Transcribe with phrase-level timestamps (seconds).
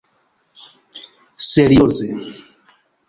[1.47, 2.07] serioze